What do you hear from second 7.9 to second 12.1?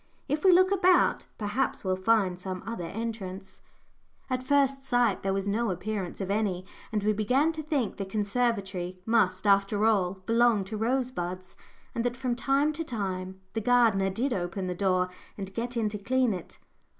the conservatory must, after all, belong to Rosebuds, and